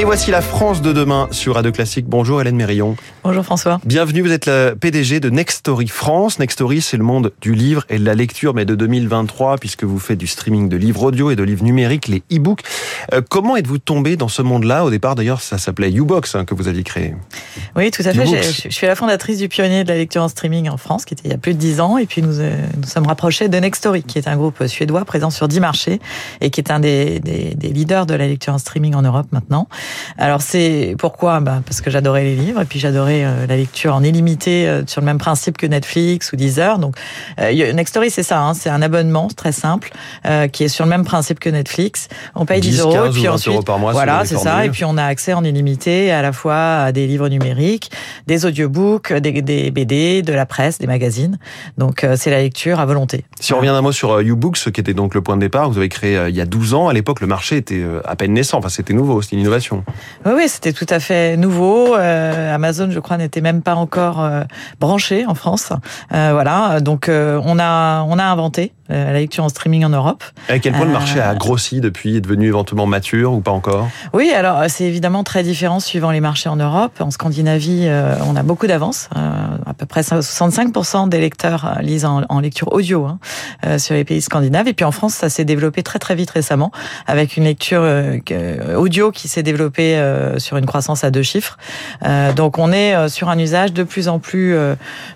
[0.00, 2.06] Et voici la France de demain sur Radio Classique.
[2.08, 2.96] Bonjour Hélène Mérillon.
[3.22, 3.82] Bonjour François.
[3.84, 6.38] Bienvenue, vous êtes la PDG de Nextory France.
[6.38, 9.98] Nextory, c'est le monde du livre et de la lecture, mais de 2023, puisque vous
[9.98, 12.62] faites du streaming de livres audio et de livres numériques, les e-books.
[13.12, 14.86] Euh, comment êtes-vous tombé dans ce monde-là?
[14.86, 17.14] Au départ, d'ailleurs, ça s'appelait Ubox hein, que vous aviez créé.
[17.76, 18.24] Oui, tout à fait.
[18.24, 21.24] Je, suis la fondatrice du pionnier de la lecture en streaming en France, qui était
[21.26, 21.98] il y a plus de 10 ans.
[21.98, 25.28] Et puis nous euh, nous sommes rapprochés de Nextory, qui est un groupe suédois présent
[25.28, 26.00] sur 10 marchés
[26.40, 29.26] et qui est un des, des, des leaders de la lecture en streaming en Europe
[29.30, 29.68] maintenant.
[30.18, 31.40] Alors c'est pourquoi?
[31.40, 34.82] Bah, Parce que j'adorais les livres et puis j'adorais euh, la lecture en illimité euh,
[34.86, 36.78] sur le même principe que Netflix ou Deezer.
[36.78, 36.96] Donc
[37.40, 39.90] euh, Nextory c'est ça, hein, c'est un abonnement très simple
[40.52, 42.08] qui est sur le même principe que Netflix.
[42.34, 44.84] On paye 10, euros et puis ensuite euros par mois voilà c'est ça et puis
[44.84, 47.90] on a accès en illimité à la fois à des livres numériques,
[48.26, 51.38] des audiobooks, des, des BD, de la presse, des magazines.
[51.78, 53.24] Donc c'est la lecture à volonté.
[53.40, 55.78] Si on revient un mot sur YouBooks qui était donc le point de départ, vous
[55.78, 56.88] avez créé il y a 12 ans.
[56.88, 59.69] À l'époque le marché était à peine naissant, enfin c'était nouveau, c'était une innovation.
[60.24, 61.96] Oui, oui c'était tout à fait nouveau.
[61.96, 64.42] Euh, Amazon, je crois, n'était même pas encore euh,
[64.78, 65.72] branché en France.
[66.12, 70.24] Euh, voilà, donc on a on a inventé la lecture en streaming en Europe.
[70.48, 73.88] À quel point le marché a grossi depuis, est devenu éventuellement mature ou pas encore?
[74.12, 77.00] Oui, alors c'est évidemment très différent suivant les marchés en Europe.
[77.00, 77.88] En Scandinavie,
[78.26, 79.08] on a beaucoup d'avance.
[79.14, 84.68] à peu près 65% des lecteurs lisent en, lecture audio hein, sur les pays scandinaves.
[84.68, 86.72] Et puis en France, ça s'est développé très très vite récemment
[87.06, 87.84] avec une lecture
[88.76, 91.58] audio qui s'est développée euh, sur une croissance à deux chiffres.
[92.04, 94.56] Euh, donc on est euh, sur un usage de plus en plus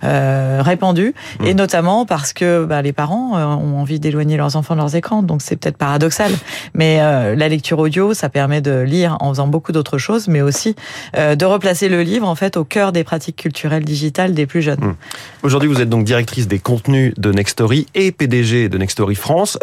[0.02, 1.56] répandu, et mmh.
[1.56, 3.32] notamment parce que bah, les parents
[3.64, 6.30] ont envie d'éloigner leurs enfants de leurs écrans, donc c'est peut-être paradoxal,
[6.74, 10.76] mais la lecture audio, ça permet de lire en faisant beaucoup d'autres choses, mais aussi
[11.16, 14.80] de replacer le livre en fait au cœur des pratiques culturelles digitales des plus jeunes.
[14.80, 14.96] Mmh.
[15.42, 19.58] Aujourd'hui, vous êtes donc directrice des contenus de Nextory et PDG de Nextory France.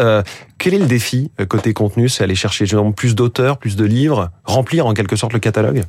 [0.58, 2.10] quel est le défi côté contenu?
[2.10, 2.66] C'est aller chercher
[2.96, 5.84] plus d'auteurs, plus de livres, remplir en quelque sorte le catalogue?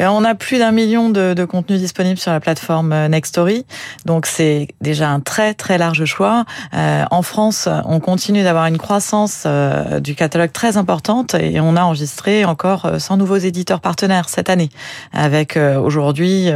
[0.00, 3.66] On a plus d'un million de, de, contenus disponibles sur la plateforme euh, Nextory,
[4.04, 6.44] donc c'est déjà un très très large choix.
[6.74, 11.74] Euh, en France, on continue d'avoir une croissance euh, du catalogue très importante et on
[11.74, 14.68] a enregistré encore 100 nouveaux éditeurs partenaires cette année,
[15.12, 16.50] avec aujourd'hui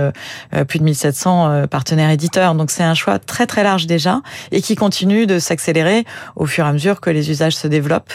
[0.69, 2.54] plus de 1700 partenaires éditeurs.
[2.54, 4.20] Donc c'est un choix très très large déjà
[4.53, 6.04] et qui continue de s'accélérer
[6.36, 8.12] au fur et à mesure que les usages se développent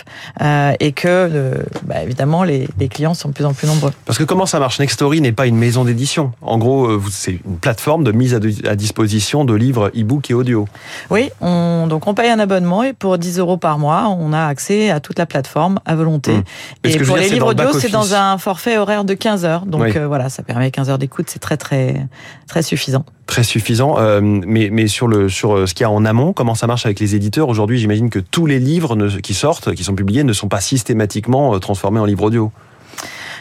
[0.79, 3.91] et que bah, évidemment les, les clients sont de plus en plus nombreux.
[4.05, 5.16] Parce que comment ça marche Nextory?
[5.22, 6.31] N'est pas une maison d'édition.
[6.41, 10.67] En gros, euh, c'est une plateforme de mise à disposition de livres e-book et audio.
[11.09, 14.45] Oui, on, donc on paye un abonnement et pour 10 euros par mois, on a
[14.45, 16.33] accès à toute la plateforme à volonté.
[16.33, 16.44] Mmh.
[16.85, 19.66] Et pour les livres audio, c'est dans un forfait horaire de 15 heures.
[19.66, 22.07] Donc euh, voilà, ça permet 15 heures d'écoute, c'est très très
[22.47, 23.06] très suffisant.
[23.25, 23.95] Très suffisant.
[24.00, 26.85] Euh, mais, mais sur, le, sur ce qu'il y a en amont, comment ça marche
[26.85, 30.33] avec les éditeurs Aujourd'hui, j'imagine que tous les livres qui sortent, qui sont publiés, ne
[30.33, 32.51] sont pas systématiquement transformés en livres audio.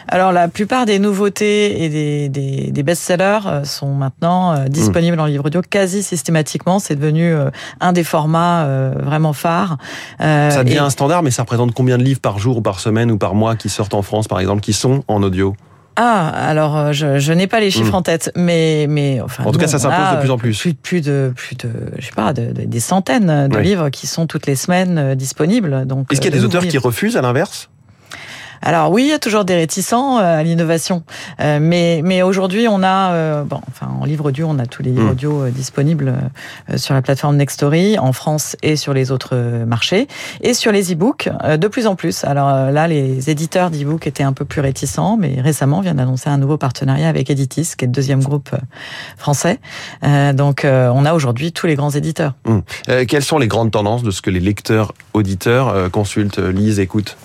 [0.09, 5.19] Alors la plupart des nouveautés et des, des, des best-sellers euh, sont maintenant euh, disponibles
[5.19, 6.79] en livre audio quasi systématiquement.
[6.79, 7.49] C'est devenu euh,
[7.81, 9.77] un des formats vraiment phares.
[10.19, 13.11] Ça devient un standard, mais ça représente combien de livres par jour ou par semaine
[13.11, 15.55] ou par mois qui sortent en France, par exemple, qui sont en audio?
[15.95, 17.95] Ah, alors je, je n'ai pas les chiffres hmm.
[17.95, 19.43] en tête, mais mais enfin.
[19.45, 20.57] En tout cas, ça s'impose de plus en plus.
[20.59, 24.27] Plus, plus de plus de je sais pas de, des centaines de livres qui sont
[24.27, 25.85] toutes les semaines disponibles.
[25.85, 26.11] Donc.
[26.11, 27.69] Est-ce qu'il y a des auteurs qui refusent à l'inverse?
[28.61, 31.03] Alors oui, il y a toujours des réticents euh, à l'innovation,
[31.39, 34.83] euh, mais mais aujourd'hui on a euh, bon, enfin en livre audio, on a tous
[34.83, 35.11] les livres hmm.
[35.11, 36.13] audio disponibles
[36.75, 39.35] sur la plateforme Nextory en France et sur les autres
[39.65, 40.07] marchés
[40.41, 42.23] et sur les e-books de plus en plus.
[42.23, 46.29] Alors là, les éditeurs d'e-books étaient un peu plus réticents, mais récemment on vient d'annoncer
[46.29, 48.49] un nouveau partenariat avec Editis, qui est le deuxième groupe
[49.17, 49.59] français.
[50.33, 52.33] donc on a aujourd'hui tous les grands éditeurs.
[52.45, 52.59] Hmm.
[53.07, 57.17] quelles sont les grandes tendances de ce que les lecteurs auditeurs consultent, lisent, écoutent?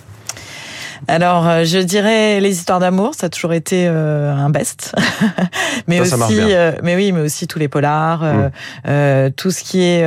[1.09, 4.95] Alors, euh, je dirais les histoires d'amour, ça a toujours été euh, un best.
[5.89, 9.31] mais aussi, euh, mais oui, mais aussi tous les polars, mm.
[9.37, 10.05] tout ce qui est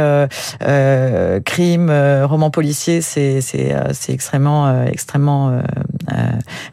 [1.45, 1.91] crime,
[2.23, 5.59] roman policier, c'est c'est c'est extrêmement extrêmement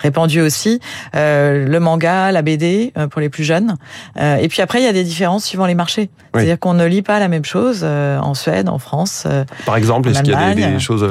[0.01, 0.81] répandu aussi.
[1.15, 3.77] le manga, la BD pour les plus jeunes.
[4.19, 6.11] et puis après, il y a des différences suivant les marchés.
[6.35, 9.27] C'est-à-dire qu'on ne lit pas la même chose en Suède, en France.
[9.67, 11.07] Par exemple, est-ce qu'il y a des, des choses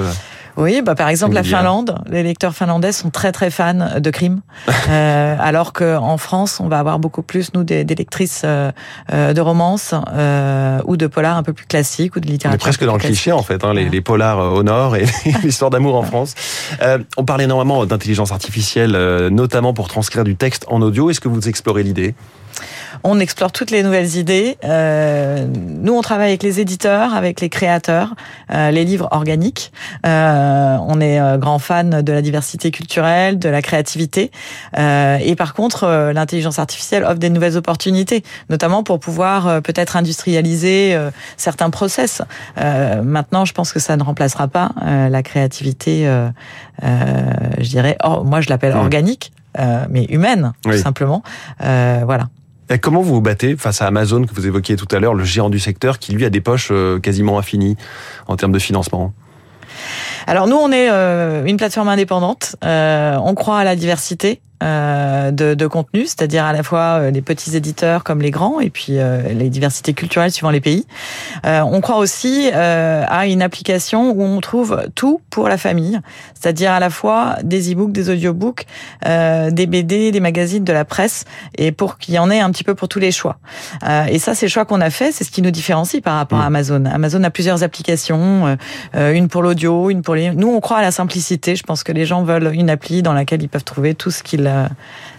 [0.57, 4.42] oui, bah par exemple la Finlande, les lecteurs finlandais sont très très fans de crimes,
[4.89, 8.71] euh, alors qu'en France, on va avoir beaucoup plus nous des, des lectrices euh,
[9.13, 12.59] euh, de romance euh, ou de polars un peu plus classiques ou de littérature.
[12.59, 14.95] On est presque dans le cliché en fait, hein, les, les, polars euh, au nord
[14.95, 15.06] et
[15.44, 16.36] l'histoire d'amour en France.
[16.81, 18.92] Euh, on parle énormément d'intelligence artificielle,
[19.30, 21.09] notamment pour transcrire du texte en audio.
[21.09, 22.13] Est-ce que vous explorez l'idée?
[23.03, 24.57] On explore toutes les nouvelles idées.
[24.63, 28.15] Euh, nous, on travaille avec les éditeurs, avec les créateurs,
[28.51, 29.71] euh, les livres organiques.
[30.06, 34.31] Euh, on est euh, grand fan de la diversité culturelle, de la créativité.
[34.77, 39.95] Euh, et par contre, euh, l'intelligence artificielle offre des nouvelles opportunités, notamment pour pouvoir peut-être
[39.95, 40.97] industrialiser
[41.38, 42.21] certains process.
[42.57, 46.09] maintenant, je pense que ça ne remplacera pas la créativité,
[46.81, 48.80] je dirais, moi je l'appelle mmh.
[48.80, 49.31] organique,
[49.89, 51.24] mais humaine, tout simplement.
[51.59, 52.27] voilà.
[52.79, 55.50] Comment vous vous battez face à Amazon que vous évoquiez tout à l'heure, le géant
[55.50, 57.75] du secteur qui lui a des poches euh, quasiment infinies
[58.27, 59.13] en termes de financement?
[60.27, 62.56] Alors nous, on est euh, une plateforme indépendante.
[62.63, 64.41] Euh, on croit à la diversité.
[64.61, 68.59] Euh, de, de contenu, c'est-à-dire à la fois euh, les petits éditeurs comme les grands,
[68.59, 70.85] et puis euh, les diversités culturelles suivant les pays.
[71.43, 75.99] on croit aussi à une application où on trouve tout pour la famille,
[76.39, 78.65] c'est-à-dire à la fois des e-books, des audiobooks,
[79.03, 81.25] des BD, des magazines, de la presse,
[81.57, 83.37] et pour qu'il y en ait un petit peu pour tous les choix.
[84.09, 86.39] et ça, c'est le choix qu'on a fait, c'est ce qui nous différencie par rapport
[86.39, 86.55] à mmh.
[86.55, 86.85] Amazon.
[86.85, 88.57] Amazon a plusieurs applications,
[88.93, 90.31] une pour l'audio, une pour les...
[90.31, 91.55] Nous, on croit à la simplicité.
[91.55, 94.23] Je pense que les gens veulent une appli dans laquelle ils peuvent trouver tout ce
[94.23, 94.68] qu'ils euh,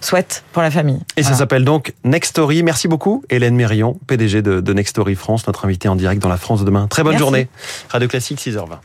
[0.01, 1.01] souhaite pour la famille.
[1.17, 2.63] Et ça s'appelle donc Nextory.
[2.63, 6.37] Merci beaucoup, Hélène Mérion, PDG de, de Nextory France, notre invitée en direct dans la
[6.37, 6.87] France de demain.
[6.89, 7.49] Très bonne journée.
[7.89, 8.79] Radio Classique, 6h20.